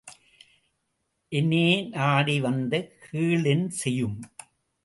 [1.31, 1.67] எனே
[1.89, 2.73] நாடி வந்த
[3.03, 4.19] கோளென் செயும்?